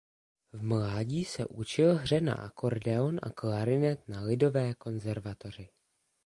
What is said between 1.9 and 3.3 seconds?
hře na akordeon a